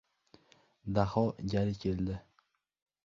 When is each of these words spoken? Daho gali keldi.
Daho 0.95 1.23
gali 1.53 1.75
keldi. 1.85 2.15